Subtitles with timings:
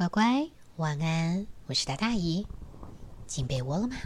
[0.00, 1.46] 乖乖，晚安！
[1.66, 2.46] 我是大大姨，
[3.26, 3.96] 进被窝了吗？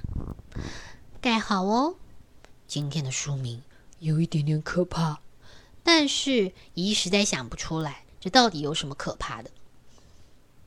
[1.21, 1.95] 盖好哦。
[2.67, 3.63] 今天的书名
[4.01, 5.21] 有一点点可怕，
[5.85, 9.53] 但是姨实在想不出来，这到底有什么可怕的？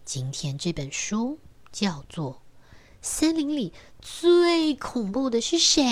[0.06, 1.38] 今天这本书
[1.74, 2.36] 叫做
[3.02, 5.84] 《森林里最恐怖的是谁》。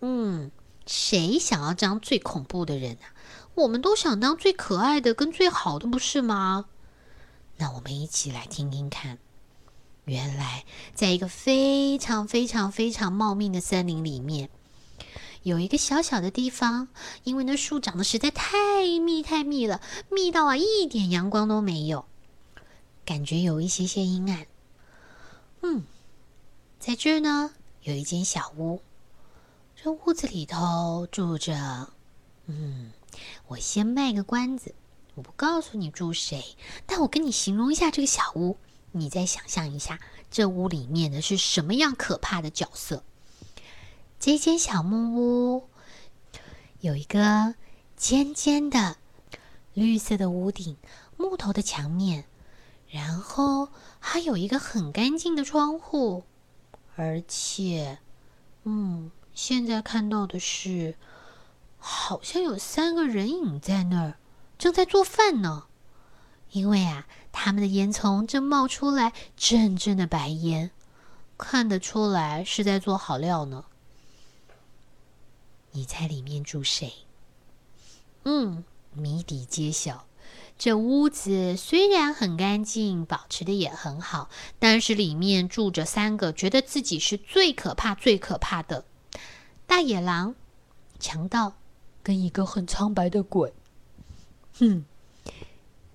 [0.00, 0.50] 嗯，
[0.86, 3.12] 谁想要当最恐怖的人啊？
[3.54, 6.64] 我们都想当最可爱的跟最好的，不是吗？
[7.56, 9.18] 那我们一起来听听看。
[10.04, 14.50] 原来，在一个非常非常非常茂密的森林里面，
[15.44, 16.88] 有一个小小的地方，
[17.22, 22.04] 因为那树长得实在太密太密了，密到啊一点阳光都没有。
[23.04, 24.46] 感觉有一些些阴暗。
[25.62, 25.84] 嗯，
[26.80, 28.82] 在这儿呢，有一间小屋。
[29.76, 31.88] 这屋子里头住着……
[32.46, 32.90] 嗯，
[33.46, 34.74] 我先卖个关子，
[35.14, 38.56] 我不告诉你住谁，但我跟你形容一下这个小屋，
[38.92, 39.98] 你再想象一下，
[40.30, 43.04] 这屋里面的是什么样可怕的角色？
[44.18, 45.68] 这间小木屋
[46.80, 47.54] 有一个
[47.96, 48.96] 尖尖的
[49.74, 50.76] 绿色的屋顶，
[51.16, 52.24] 木头的墙面。
[52.88, 56.24] 然后还有一个很干净的窗户，
[56.94, 57.98] 而且，
[58.64, 60.96] 嗯，现在看到的是，
[61.78, 64.18] 好像有三个人影在那儿，
[64.62, 65.64] 正在做饭呢。
[66.52, 70.70] 因为啊，他们的烟囱正冒出来阵阵的白烟，
[71.36, 73.64] 看得出来是在做好料呢。
[75.72, 76.92] 你猜里面住谁？
[78.22, 80.06] 嗯，谜底揭晓。
[80.56, 88.84] 这屋子虽然很干净，保持的也很好，但是里面住着三个觉得自己是最可怕、最可怕的
[89.66, 90.36] 大野狼、
[91.00, 91.54] 强盗
[92.04, 93.52] 跟一个很苍白的鬼。
[94.58, 94.84] 哼！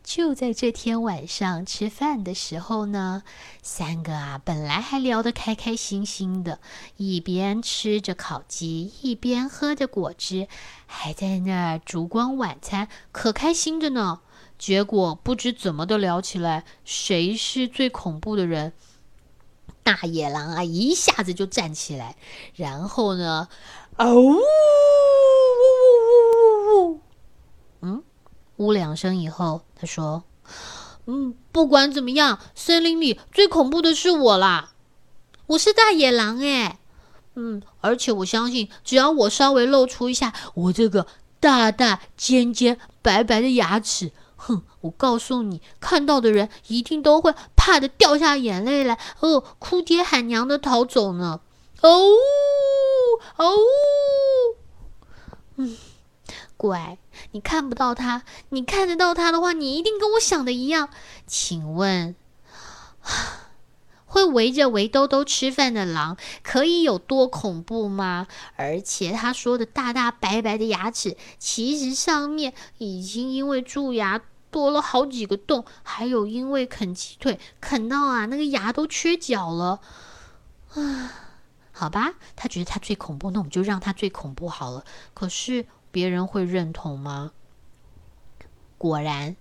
[0.04, 3.24] 就在这天晚上吃饭的时候呢，
[3.62, 6.60] 三个啊本来还聊得开开心心的，
[6.96, 10.48] 一边吃着烤鸡，一边喝着果汁，
[10.86, 14.22] 还在那儿烛光晚餐，可开心着呢。
[14.58, 18.72] 结果不知怎么的聊起来，谁是最恐怖的人？
[19.84, 22.16] 大野狼啊，一下子就站起来，
[22.56, 23.50] 然后呢，
[23.98, 24.16] 哦
[26.76, 27.02] 呜，
[27.82, 28.04] 嗯，
[28.58, 30.24] 呜两声以后，他说
[31.08, 34.74] ：“嗯，不管怎么样，森林里最恐怖的是我啦，
[35.48, 36.80] 我是大野狼哎，
[37.36, 41.08] 嗯，而且我相信，只要我稍微露出一下我这个
[41.40, 44.62] 大大尖尖白白的牙齿。”哼！
[44.82, 51.42] 我告诉你，看到的人一定都会怕的掉下眼泪来，哦，哭爹喊娘的逃走呢。
[51.82, 51.90] 哦
[53.38, 53.56] 哦，
[55.56, 55.76] 嗯，
[56.58, 56.98] 怪，
[57.32, 60.90] 你看不到他，你看得到他的话，你一定跟我想的一样。
[61.26, 62.16] 请问，
[64.06, 68.28] 会围着围兜兜吃饭的狼可以有多恐怖吗？
[68.56, 74.22] 而且他说的大大白白的牙齿，其实上面已经因为蛀牙。
[74.50, 79.82] 多了好几个洞，还有因为啃鸡腿啃到啊，那个牙都缺角了。
[80.74, 81.12] 啊，
[81.74, 84.86] 好吧，他觉得他最恐怖，那我们就让他最恐怖好了。
[85.14, 87.32] 可是别人会认同吗？
[88.78, 89.36] 果然，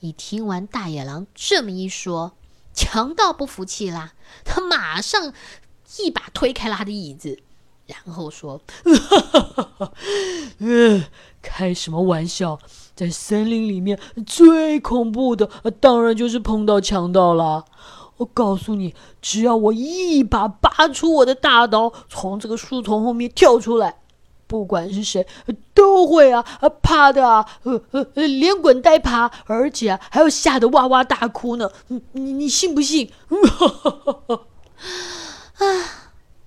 [0.00, 2.32] 你听完大野狼这么一说，
[2.72, 4.12] 强盗不服气啦，
[4.44, 5.32] 他马上
[5.98, 7.38] 一把推开了他的椅子，
[7.86, 8.60] 然后说
[10.58, 11.04] ：“嗯，
[11.40, 12.58] 开什么玩笑？”
[12.96, 15.48] 在森林里面最恐怖的，
[15.80, 17.64] 当然就是碰到强盗了。
[18.18, 23.99] 我告诉你，只要我一把拔出我的大刀，从这个树丛后面跳出来，
[24.50, 25.24] 不管是谁，
[25.72, 31.70] 都会啊啊怕的啊，呃呃连滚带爬，而且还要吓得哇哇大哭呢。
[31.86, 33.12] 你你你信不信？
[35.54, 35.64] 啊，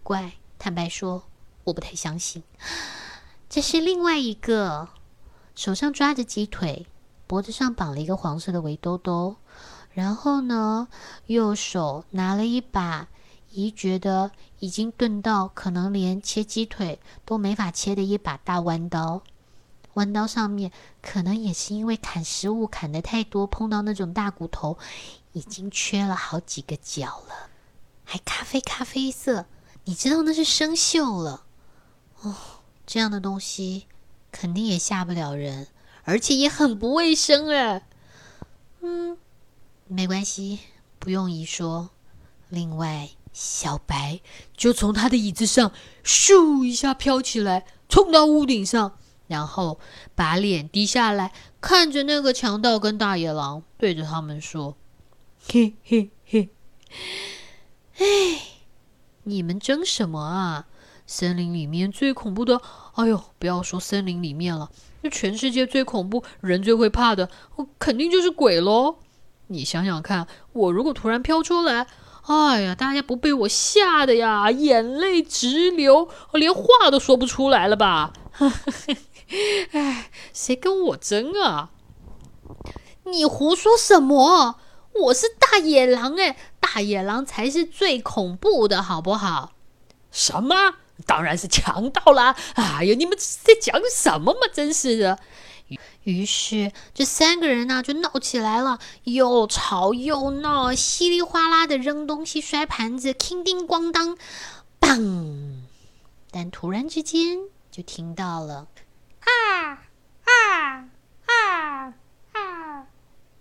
[0.04, 1.24] 乖，坦白说，
[1.64, 2.44] 我不太相信。
[3.50, 4.90] 这是另外一个。
[5.56, 6.88] 手上抓着鸡腿，
[7.26, 9.38] 脖子上绑了一个黄色的围兜兜，
[9.94, 10.90] 然后呢，
[11.28, 13.08] 右手拿了一把
[13.54, 19.22] 姨觉得已经钝到可能连切鸡腿都没法切的一把大弯刀。
[19.94, 20.72] 弯刀上面
[21.02, 24.78] 可能也是因为砍食物砍的太多，碰到那种大骨头，
[25.32, 27.50] 已经缺了好几个角了，
[28.04, 29.46] 还咖啡咖啡色，
[29.86, 31.44] 你知道那是生锈了
[32.22, 32.36] 哦。
[32.86, 33.86] 这样的东西。
[34.36, 35.68] 肯定也吓不了人，
[36.06, 37.86] 而且也很不卫生哎。
[38.82, 39.16] 嗯，
[39.88, 40.58] 没关系，
[40.98, 41.92] 不用姨说。
[42.50, 44.22] 另外，小白
[44.56, 45.72] 就从他的椅子上
[46.06, 48.98] 咻一下飘起来，冲到屋顶上，
[49.28, 49.80] 然后
[50.16, 54.78] 把脸低下来，看着那个强盗跟大野狼，对着他们说
[55.52, 56.50] ：“嘿嘿嘿。
[57.98, 58.06] 哎，
[59.24, 60.68] 你们争什么啊？
[61.06, 62.62] 森林里面最恐怖的，
[62.94, 64.72] 哎呦，不要说森林里面了，
[65.02, 68.98] 这全世界最恐怖、人最会怕的，我肯定就是鬼喽。
[69.48, 71.88] 你想想看，我如果突然飘出来，
[72.26, 78.14] 哎呀，大家不被我吓得呀，眼泪直流，连话都说不出来了吧？
[79.72, 81.72] 哎，谁跟我争啊？
[83.06, 84.56] 你胡说什么？
[84.94, 89.54] 我是大野狼哎，大野狼才是最恐怖的，好不好？
[90.12, 90.76] 什么？
[91.06, 92.36] 当然是强盗啦！
[92.54, 94.40] 哎呀，你们在讲什么嘛？
[94.54, 95.20] 真是的。
[96.04, 104.18] 于是这三个人呢就闹起来了，又吵又闹，稀里哗啦的扔东西、摔盘子，叮叮咣当，
[104.82, 105.62] 砰！
[106.30, 107.38] 但突然之间
[107.72, 108.68] 就听到了
[109.20, 109.84] 啊
[110.26, 110.90] 啊
[111.26, 111.94] 啊
[112.34, 112.88] 啊！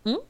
[0.04, 0.20] 嗯，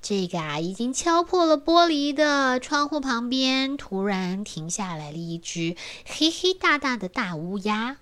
[0.00, 7.96] 这个啊已经敲破了玻璃的窗户旁边，突然停下来了一只黑黑大大的大乌鸦。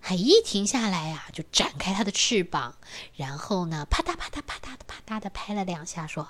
[0.00, 2.74] 还一停下来呀，就展开它的翅膀，
[3.14, 6.26] 然后呢，啪嗒啪嗒啪嗒的啪嗒的拍了两下，说：“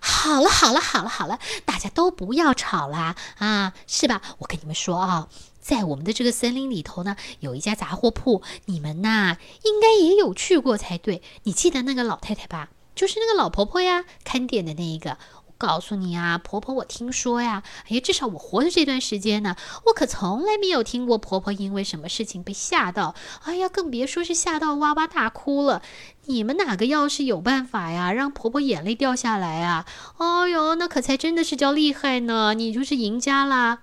[0.00, 4.20] 好了好了好了好了，大家都不要吵啦啊，是吧？
[4.38, 5.28] 我跟你们说啊，
[5.60, 11.22] 在我们的这个森林里头呢，有一家杂货铺，你们呐应该也有去过才对。
[11.44, 12.68] 你记得那个老太太吧？
[12.94, 15.16] 就是那个老婆婆呀，看店的那一个。”
[15.58, 19.56] 告诉你啊，婆婆，我听说呀，哎呀，至少我活的这段时间呢，
[19.86, 23.16] 我可从来没有听过婆婆因为什么事情被吓到。
[23.42, 25.82] 哎呀，更别说是吓到哇哇大哭了。
[26.26, 29.84] 你们哪个要是有办法呀，让婆婆眼泪掉下来啊？
[30.18, 33.80] 哎呦，那可才真的是叫厉害呢，你就是赢家啦。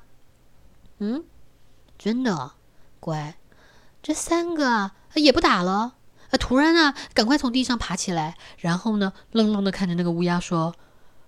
[1.00, 1.25] 嗯，
[2.00, 2.54] 真的，
[3.01, 3.36] 乖，
[4.01, 5.95] 这三个也不打了。
[6.30, 10.74] 啊，突然呢，赶快从地上爬起来，然后呢，愣愣的看着那个乌鸦说。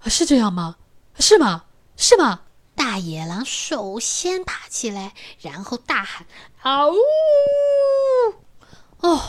[0.06, 0.78] 是这样吗？
[1.20, 1.66] 是吗？
[1.96, 2.42] 是吗？
[2.76, 6.28] 大野狼首先爬起来，然后大喊
[6.62, 6.96] ：“嗷呜！”
[9.02, 9.22] 哦，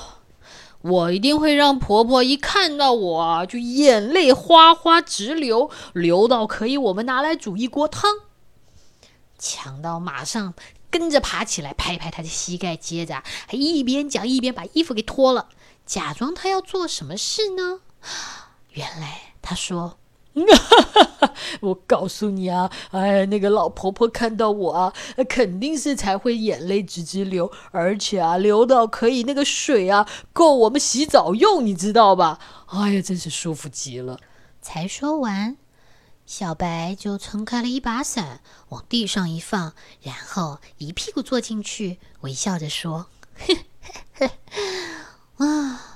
[0.83, 8.11] 我一定会让婆婆一看到我就眼泪哗哗直流，流到可以我们拿来煮一锅汤。
[9.39, 10.53] 强盗马上
[10.91, 15.49] 跟着爬起来，拍拍他的膝盖，接着还一边讲一边把衣服给脱了，
[15.87, 17.81] 假装他要做什么事呢？
[18.73, 19.99] 原来他说。
[20.47, 20.83] 哈
[21.21, 21.35] 哈！
[21.61, 24.93] 我告诉你啊，哎，那个老婆婆看到我啊，
[25.29, 32.39] 肯定是才会眼泪直直流，而且啊，流到可以那个水啊够我们洗澡用，你知道吧？
[32.67, 34.19] 哎呀，真是舒服极了。
[34.61, 35.57] 才说完，
[36.27, 43.07] 小白就撑开了一把伞，往地上一放，然后一屁股坐进去，微笑着说
[45.39, 45.95] ：“啊。”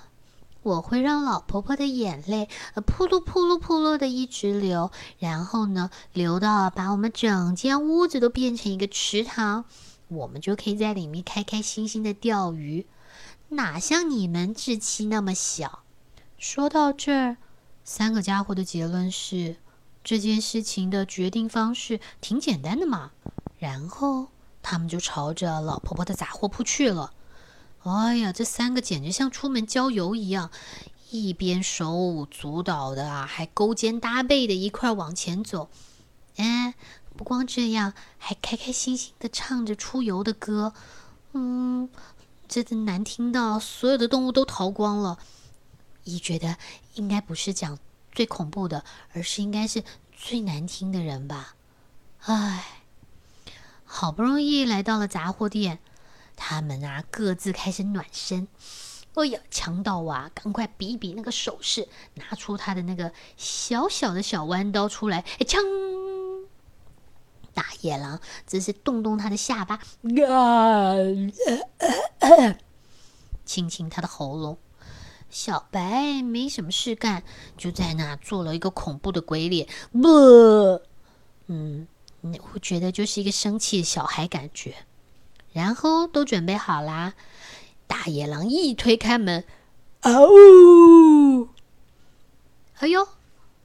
[0.63, 9.65] 我会让老婆婆的眼泪，呃，扑噜扑噜扑噜的一直流，然后呢，流到把我们整间屋子都变成一个池塘，
[10.09, 12.87] 我们就可以在里面开开心心的钓鱼。
[13.49, 15.81] 哪像你们志气那么小？
[16.39, 17.37] 说到这儿，
[17.85, 19.57] 三个家伙的结论是，
[20.05, 23.11] 这件事情的决定方式挺简单的嘛。
[23.59, 24.29] 然后
[24.63, 27.13] 他们就朝着老婆婆的杂货铺去了。
[27.85, 30.51] 哎呀，这三个简直像出门郊游一样，
[31.11, 35.69] 一边手舞足蹈的啊，还勾肩搭背的一块往前走。
[36.37, 36.75] 哎，
[37.17, 40.73] 不光这样，还开开心心的唱着出游的歌。
[41.33, 41.91] 嗯，
[42.47, 45.19] 真的难听到所有的动物都逃光了。
[46.05, 46.57] 一觉得
[46.95, 47.79] 应该不是讲
[48.13, 49.83] 最恐怖的，而是应该是
[50.17, 51.57] 最难听的人吧。
[52.21, 52.83] 唉，
[53.85, 55.81] 好不容易来到了杂货店。
[56.37, 58.49] 他们啊，各自开始暖身。
[59.15, 65.63] 哎呀，强盗啊，赶快比一比那个手势，拿出他的那个小小的小弯刀出来，哎，枪！
[67.55, 70.95] 大野狼只是动动他的下巴，啊，
[73.45, 74.57] 亲亲他的喉咙。
[75.29, 77.23] 小白没什么事干，
[77.59, 79.69] 就在那做了一个恐怖的鬼脸。
[79.91, 80.81] 不，
[81.49, 81.87] 嗯，
[82.55, 84.75] 我觉得就是一个生气的小孩感觉。
[85.53, 87.15] 然后都准备好啦，
[87.87, 89.45] 大野狼一推开门，
[90.01, 91.49] 啊呜，
[92.79, 93.09] 哎呦！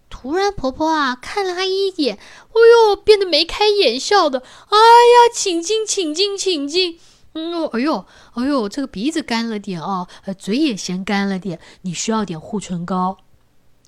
[0.10, 2.54] 突然婆婆啊看了他一眼，哎
[2.90, 4.40] 呦，变得眉开眼笑的。
[4.40, 6.98] 哎呀，请进，请进，请进。
[7.34, 13.18] 嗯，哎呦，哎呦，这个鼻子干了点哦，呃，嘴也先干了点，你需要点护唇膏。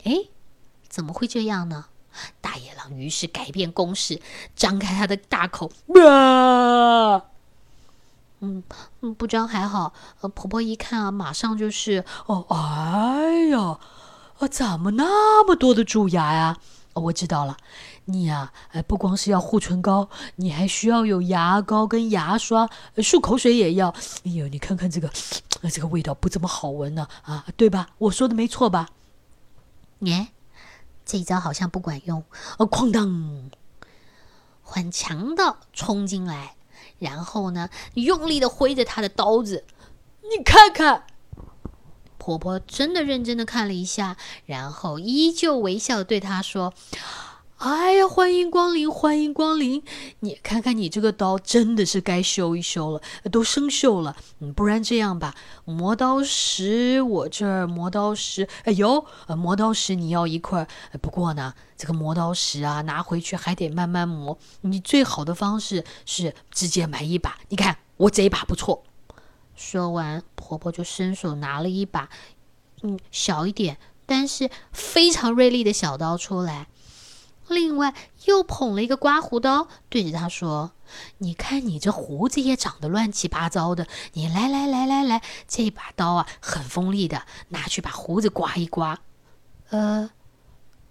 [0.04, 0.26] 哎，
[0.88, 1.86] 怎么会这样呢？
[2.42, 4.22] 大野狼于是改变攻势，
[4.56, 7.24] 张开他的大口，啊！
[8.42, 8.64] 嗯
[9.02, 13.80] 嗯，不张还好，呃，婆婆一看啊，马上就是哦，哎呀，
[14.40, 16.58] 啊，怎么那么多的蛀牙呀？
[16.94, 17.56] 我知道了，
[18.06, 23.90] 你呀，哎，不光是要护唇膏，你还需要有牙膏跟牙刷，漱口水也要。
[24.26, 25.10] 哎呦，你看看这个，
[25.72, 27.88] 这个味道不怎么好闻呢，啊，对吧？
[28.00, 28.90] 我说的没错吧？
[30.00, 30.30] 耶，
[31.06, 32.24] 这一招好像不管用。
[32.58, 33.50] 啊，哐当，
[34.62, 36.56] 很强的冲进来，
[37.00, 39.66] 然后呢，用力的挥着他的刀子。
[40.22, 41.06] 你看看。
[42.22, 46.74] 婆婆真的认真的看了一下，然后依旧微笑的对他说
[47.60, 49.84] ：“哎呀，欢迎光临，欢迎光临！
[50.22, 54.16] 你看看你这个刀，真的是该修一修了，都生锈了。
[54.40, 55.36] 嗯，不然这样吧，
[55.66, 59.06] 磨刀石我这儿磨刀石，哎呦，
[59.38, 60.66] 磨刀石你要一块。
[61.02, 64.38] 不过呢，这个磨刀石啊，拿回去还得慢慢磨。
[64.62, 67.40] 你最好的方式是直接买一把。
[67.50, 68.84] 你看我这一把不错。”
[69.58, 72.08] 说完，婆婆就伸手拿了一把，
[72.84, 76.70] 嗯，小一点，但是非常锐利的小刀出来。
[77.50, 77.94] 另外，
[78.26, 80.72] 又捧了一个刮胡刀，对着他说
[81.20, 83.88] ：“你看，你这胡子也长得乱七八糟的。
[84.14, 89.00] 你来来来来来，这把刀啊，很锋利的，拿去把胡子刮一刮。”
[89.70, 90.10] 呃，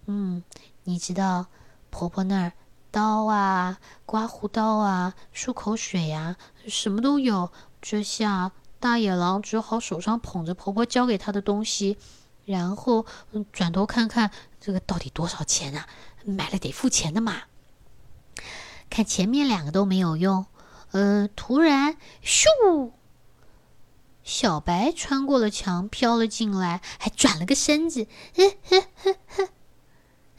[0.07, 0.43] 嗯，
[0.85, 1.47] 你知道，
[1.91, 2.53] 婆婆那儿
[2.91, 6.37] 刀啊、刮胡刀啊、漱口水呀，
[6.67, 7.51] 什么都有。
[7.81, 11.97] 这下大野狼只好手上捧着婆婆交给他的东西，
[12.49, 13.05] 然后
[13.53, 15.87] 转头看看这个到底多少钱啊？
[16.25, 17.43] 买了得付钱的嘛。
[18.89, 20.47] 看前面两个都没有用，
[20.93, 22.93] 呃，突然咻，
[24.25, 29.17] 小白穿过了墙，飘了进来，还转了个身子，呵呵呵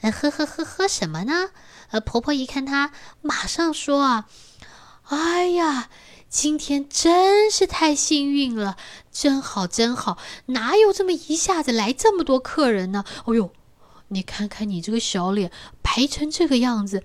[0.02, 1.52] 呵，呵呵呵呵什么呢？
[1.92, 4.28] 呃，婆婆一看他，马上说啊，
[5.04, 5.90] 哎呀！
[6.30, 8.78] 今天真是太幸运了，
[9.12, 13.04] 真好真好，哪有这么一下子来这么多客人呢？
[13.26, 13.52] 哦呦，
[14.10, 17.04] 你看看你这个小脸白成这个样子，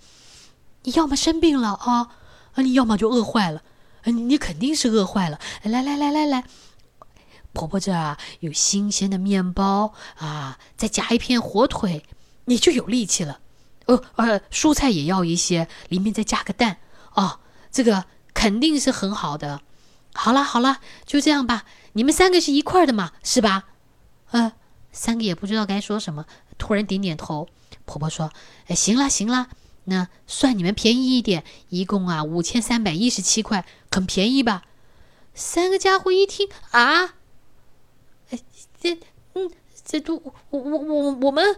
[0.83, 2.11] 你要么生病了啊，
[2.53, 3.63] 啊，你要么就饿坏了，
[4.05, 5.41] 你你肯定是饿坏了。
[5.63, 6.45] 来来来来来，
[7.55, 12.05] 婆婆这啊有新鲜的面包啊，再夹一片火腿，
[12.45, 13.41] 你就有力气了。
[13.87, 16.77] 哦呃，蔬菜也要一些，里面再加个蛋
[17.15, 17.41] 啊，
[17.73, 18.05] 这个。
[18.35, 19.63] 肯定是很好的。
[20.13, 21.65] 好了好了，就这样吧。
[21.95, 23.69] 你们三个是一块的嘛，是吧？
[24.31, 24.53] 呃，
[24.93, 26.27] 三个也不知道该说什么，
[26.59, 27.49] 突然点点头。
[27.85, 28.33] 婆婆说
[28.69, 29.49] ：“哎，行了行了，
[29.85, 34.63] 那算你们便宜一点，一共啊五千三百一十七块，很便宜吧？”
[35.35, 37.15] 三个家伙一听啊，
[38.31, 38.39] 哎，
[38.81, 38.99] 这
[39.35, 39.51] 嗯，
[39.85, 41.57] 这都我我我我们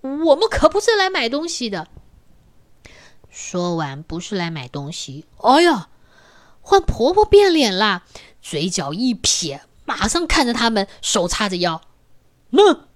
[0.00, 1.88] 我们可不是来买东西的。
[3.30, 5.26] 说完，不是来买东西。
[5.42, 5.88] 哎呀！
[6.68, 8.04] 换婆婆变脸啦，
[8.42, 11.80] 嘴角一撇，马上看着他们，手叉着腰，
[12.50, 12.86] 那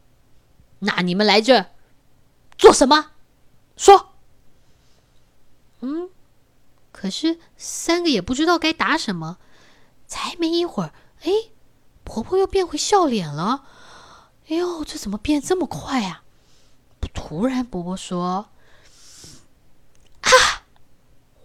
[0.81, 1.71] 那你们来这
[2.59, 3.12] 做什么？
[3.75, 4.11] 说。
[5.81, 6.11] 嗯，
[6.93, 9.38] 可是三个也不知道该答什么。
[10.07, 11.33] 才没一会儿，哎，
[12.05, 13.64] 婆婆又变回笑脸了。
[14.49, 16.25] 哎呦，这怎么变这么快呀？
[17.14, 18.50] 突然，婆婆说
[20.21, 20.69] ：“啊，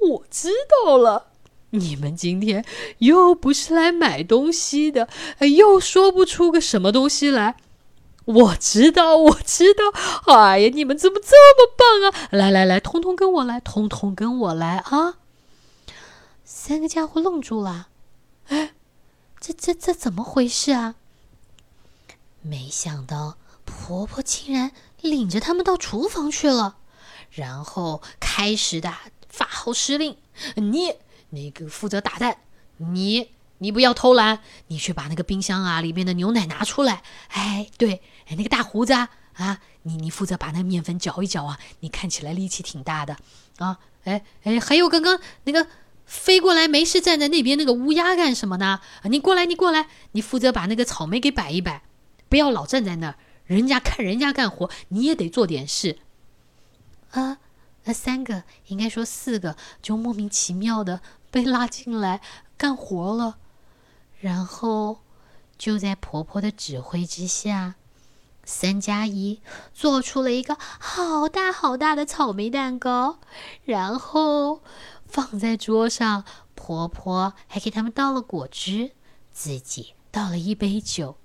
[0.02, 0.50] 我知
[0.84, 1.32] 道了。”
[1.80, 2.66] 你们今天
[3.00, 5.08] 又不是来买东西的，
[5.56, 7.58] 又说不出个什么东西来。
[8.26, 9.84] 我知道，我知道。
[10.34, 12.28] 哎呀，你们怎么这么棒啊！
[12.32, 15.20] 来来来，通通跟我来，通通跟我来啊！
[16.44, 17.88] 三个家伙愣住了。
[18.50, 18.74] 哎，
[19.40, 20.96] 这这这怎么回事啊？
[22.42, 26.80] 没想到婆婆竟然领着他们到厨房去了，
[27.32, 28.94] 然后开始的
[29.30, 30.18] 发号施令，
[30.56, 30.96] 你。
[31.30, 32.38] 那个负责打蛋，
[32.78, 37.02] 你你不要偷懒，你去把那个冰箱啊里面的牛奶拿出来。
[37.30, 43.18] 哎，对，哎，那个大胡子啊，啊，你你负责把那面粉搅一搅啊，你看起来力气挺大的
[43.58, 43.80] 啊。
[44.04, 45.68] 哎哎，还有刚刚那个
[46.06, 48.80] 飞过来没事站在那边那个乌鸦干什么呢？
[49.04, 51.84] 你过来，你过来，你负责把那个草莓给摆一摆，
[52.30, 53.16] 不要老站在那儿，
[53.46, 55.98] 人家看人家干活，你也得做点事
[57.12, 57.40] 啊。
[57.84, 62.22] 那三个应该说四个，就莫名其妙的被拉进来
[62.58, 63.38] 干活了。
[64.20, 65.00] 然后
[65.58, 67.76] 就在婆婆的指挥之下，
[68.44, 69.42] 三加一
[69.74, 73.20] 做出了一个好大好大的草莓蛋糕，
[73.64, 74.62] 然后
[75.06, 76.24] 放在桌上。
[76.60, 78.92] 婆婆还给他们倒了果汁，
[79.32, 81.18] 自己倒了一杯酒，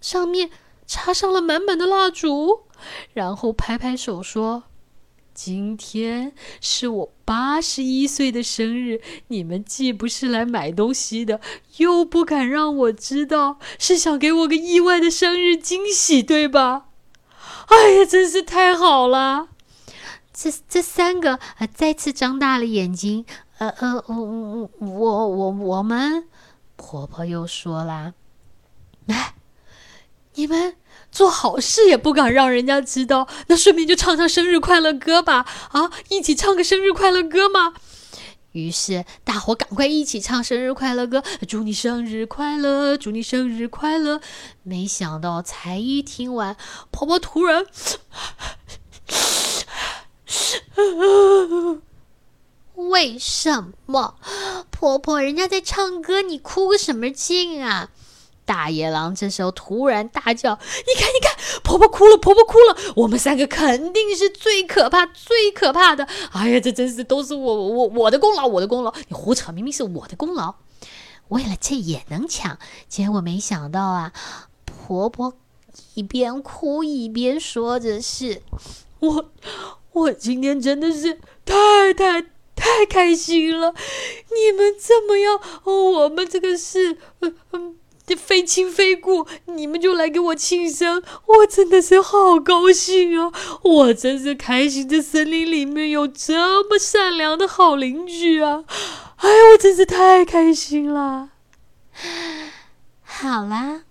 [0.00, 0.50] 上面
[0.86, 2.62] 插上了满满的蜡烛，
[3.12, 4.64] 然后拍拍手说。
[5.42, 11.40] 今天是我八十一岁的生日，你们既不是来买东西的，
[11.78, 16.88] 又不敢让我知道，是想给我个意外的生日惊喜，对吧？
[17.68, 19.48] 哎呀，真是太好了！
[20.30, 23.24] 这这三个呃再次张大了眼睛，
[23.56, 26.28] 呃呃，我我我我我们
[26.76, 28.12] 婆婆又说啦，
[29.06, 29.32] 哎，
[30.34, 30.76] 你们
[31.12, 35.46] 做好事也不敢让人家知道，那顺便就唱唱生日快乐歌吧！
[35.72, 37.74] 啊，一起唱个生日快乐歌嘛！
[38.52, 44.20] 于是大伙赶快一起唱生日快乐歌，祝你生日快乐，祝你生日快乐。
[44.64, 46.56] 没想到才一听完，
[46.90, 47.64] 婆婆突然，
[52.74, 54.16] 为什么？
[54.70, 57.90] 婆婆，人家在唱歌，你哭个什么劲啊？
[58.50, 62.76] 大野狼这时候突然大叫：“你看，你看，婆婆哭了，婆婆哭了！
[62.96, 66.04] 我们三个肯定是最可怕、最可怕的！
[66.32, 68.92] 哎呀，这真是都是我、我、我的功劳，我的功劳！
[69.06, 70.56] 你胡扯，明明是我的功劳！
[71.28, 72.58] 为了这也能抢？
[72.88, 74.12] 结果没想到啊，
[74.64, 75.32] 婆婆
[75.94, 78.42] 一边哭一边说着：“是
[78.98, 79.30] 我，
[79.92, 82.20] 我今天真的是太太
[82.56, 83.72] 太开心了！
[84.34, 85.40] 你们这么要，
[85.72, 87.76] 我们这个是嗯嗯。”
[88.14, 93.32] 非亲非故，你们就来给我庆生，我真的是好高兴啊！
[93.62, 98.64] 我真是开心，这森林里面有这么善良的好邻居啊！
[99.16, 101.30] 哎，我真是太开心了。
[103.02, 103.82] 好啦，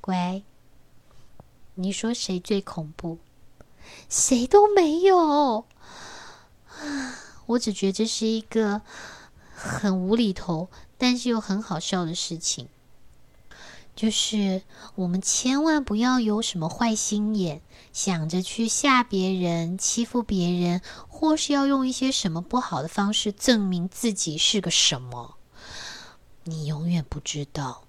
[0.00, 0.42] 乖，
[1.74, 3.18] 你说谁最恐怖？
[4.08, 5.64] 谁都没有。
[7.46, 8.82] 我只觉得这是一个
[9.54, 12.68] 很无厘头，但是又很好笑的事情。
[13.94, 14.62] 就是
[14.94, 17.60] 我们千万不要有什么坏心眼，
[17.92, 25.36] 想着去吓别人、欺负别人，或是要用一些什么不好的方式证明自己是个什么。
[26.44, 27.84] 你永远不知道，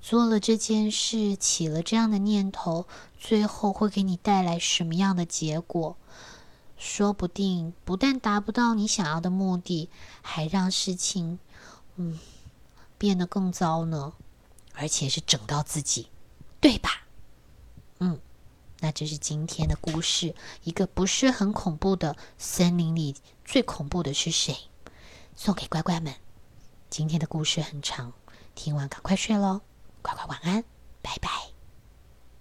[0.00, 2.86] 做了这件事，起了这样的念头，
[3.18, 5.96] 最后会给你带来什么样的结果？
[6.76, 9.88] 说不定不但达不到你想要的目的，
[10.22, 11.38] 还让事情，
[11.96, 12.18] 嗯，
[12.98, 14.14] 变得更糟呢。
[14.74, 16.08] 而且是整到自己，
[16.60, 16.90] 对吧？
[18.00, 18.20] 嗯，
[18.80, 24.56] 那这是今天的故事，一个不是很恐怖的森林里最恐怖的是谁？
[25.36, 26.14] 送给乖乖们。
[26.90, 28.12] 今天的故事很长，
[28.54, 29.60] 听完赶快睡喽，
[30.02, 30.64] 乖乖晚安。
[31.02, 31.53] 拜拜